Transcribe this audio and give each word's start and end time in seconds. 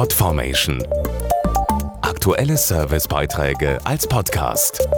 Podformation. 0.00 0.82
Aktuelle 2.00 2.56
Servicebeiträge 2.56 3.78
als 3.84 4.06
Podcast. 4.06 4.88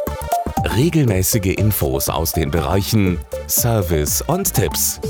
Regelmäßige 0.77 1.57
Infos 1.57 2.09
aus 2.09 2.31
den 2.31 2.53
Bereichen 2.53 3.19
Service 3.49 4.23
und 4.23 4.55
Tipps. 4.55 5.01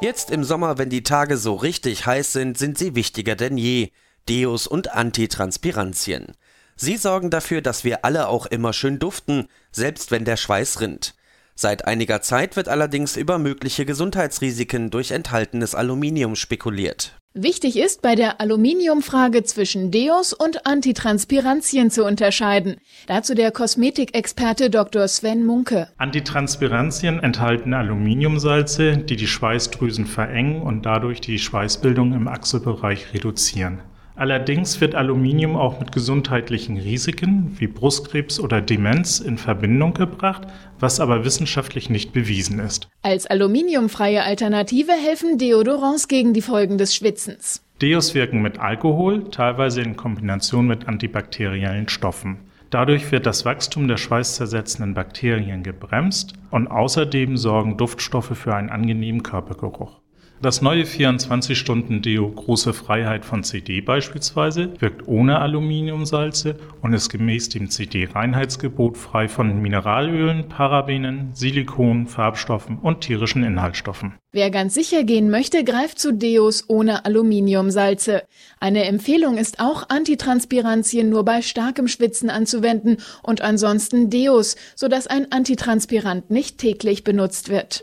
Jetzt 0.00 0.32
im 0.32 0.42
Sommer, 0.42 0.78
wenn 0.78 0.90
die 0.90 1.04
Tage 1.04 1.36
so 1.36 1.54
richtig 1.54 2.06
heiß 2.06 2.32
sind, 2.32 2.58
sind 2.58 2.76
sie 2.76 2.96
wichtiger 2.96 3.36
denn 3.36 3.56
je. 3.56 3.92
Deos 4.28 4.66
und 4.66 4.92
Antitranspirantien. 4.92 6.32
Sie 6.74 6.96
sorgen 6.96 7.30
dafür, 7.30 7.62
dass 7.62 7.84
wir 7.84 8.04
alle 8.04 8.26
auch 8.26 8.46
immer 8.46 8.72
schön 8.72 8.98
duften, 8.98 9.46
selbst 9.70 10.10
wenn 10.10 10.24
der 10.24 10.36
Schweiß 10.36 10.80
rinnt. 10.80 11.14
Seit 11.60 11.86
einiger 11.86 12.22
Zeit 12.22 12.56
wird 12.56 12.70
allerdings 12.70 13.18
über 13.18 13.38
mögliche 13.38 13.84
Gesundheitsrisiken 13.84 14.88
durch 14.88 15.10
enthaltenes 15.10 15.74
Aluminium 15.74 16.34
spekuliert. 16.34 17.18
Wichtig 17.34 17.76
ist 17.76 18.00
bei 18.00 18.14
der 18.14 18.40
Aluminiumfrage 18.40 19.42
zwischen 19.42 19.90
Deos 19.90 20.32
und 20.32 20.64
Antitranspirantien 20.64 21.90
zu 21.90 22.06
unterscheiden. 22.06 22.76
Dazu 23.08 23.34
der 23.34 23.50
Kosmetikexperte 23.50 24.70
Dr. 24.70 25.06
Sven 25.06 25.44
Munke. 25.44 25.88
Antitranspirantien 25.98 27.22
enthalten 27.22 27.74
Aluminiumsalze, 27.74 28.96
die 28.96 29.16
die 29.16 29.26
Schweißdrüsen 29.26 30.06
verengen 30.06 30.62
und 30.62 30.86
dadurch 30.86 31.20
die 31.20 31.38
Schweißbildung 31.38 32.14
im 32.14 32.26
Achselbereich 32.26 33.12
reduzieren. 33.12 33.82
Allerdings 34.20 34.82
wird 34.82 34.94
Aluminium 34.94 35.56
auch 35.56 35.80
mit 35.80 35.92
gesundheitlichen 35.92 36.76
Risiken 36.76 37.56
wie 37.58 37.66
Brustkrebs 37.66 38.38
oder 38.38 38.60
Demenz 38.60 39.18
in 39.18 39.38
Verbindung 39.38 39.94
gebracht, 39.94 40.42
was 40.78 41.00
aber 41.00 41.24
wissenschaftlich 41.24 41.88
nicht 41.88 42.12
bewiesen 42.12 42.58
ist. 42.58 42.90
Als 43.00 43.26
aluminiumfreie 43.26 44.22
Alternative 44.22 44.92
helfen 44.92 45.38
Deodorants 45.38 46.06
gegen 46.06 46.34
die 46.34 46.42
Folgen 46.42 46.76
des 46.76 46.94
Schwitzens. 46.94 47.64
Deos 47.80 48.14
wirken 48.14 48.42
mit 48.42 48.58
Alkohol, 48.58 49.30
teilweise 49.30 49.80
in 49.80 49.96
Kombination 49.96 50.66
mit 50.66 50.86
antibakteriellen 50.86 51.88
Stoffen. 51.88 52.40
Dadurch 52.68 53.10
wird 53.12 53.24
das 53.24 53.46
Wachstum 53.46 53.88
der 53.88 53.96
schweißzersetzenden 53.96 54.92
Bakterien 54.92 55.62
gebremst 55.62 56.34
und 56.50 56.66
außerdem 56.68 57.38
sorgen 57.38 57.78
Duftstoffe 57.78 58.36
für 58.36 58.54
einen 58.54 58.68
angenehmen 58.68 59.22
Körpergeruch. 59.22 59.98
Das 60.42 60.62
neue 60.62 60.84
24-Stunden-Deo 60.84 62.30
Große 62.30 62.72
Freiheit 62.72 63.26
von 63.26 63.44
CD 63.44 63.82
beispielsweise 63.82 64.70
wirkt 64.80 65.06
ohne 65.06 65.38
Aluminiumsalze 65.38 66.56
und 66.80 66.94
ist 66.94 67.10
gemäß 67.10 67.50
dem 67.50 67.68
CD-Reinheitsgebot 67.68 68.96
frei 68.96 69.28
von 69.28 69.60
Mineralölen, 69.60 70.48
Parabenen, 70.48 71.34
Silikon, 71.34 72.06
Farbstoffen 72.06 72.78
und 72.78 73.02
tierischen 73.02 73.44
Inhaltsstoffen. 73.44 74.14
Wer 74.32 74.50
ganz 74.50 74.72
sicher 74.72 75.04
gehen 75.04 75.28
möchte, 75.28 75.62
greift 75.62 75.98
zu 75.98 76.10
Deos 76.10 76.64
ohne 76.68 77.04
Aluminiumsalze. 77.04 78.22
Eine 78.60 78.84
Empfehlung 78.84 79.36
ist 79.36 79.60
auch, 79.60 79.90
Antitranspirantien 79.90 81.10
nur 81.10 81.26
bei 81.26 81.42
starkem 81.42 81.86
Schwitzen 81.86 82.30
anzuwenden 82.30 82.96
und 83.22 83.42
ansonsten 83.42 84.08
Deos, 84.08 84.56
sodass 84.74 85.06
ein 85.06 85.30
Antitranspirant 85.32 86.30
nicht 86.30 86.56
täglich 86.56 87.04
benutzt 87.04 87.50
wird 87.50 87.82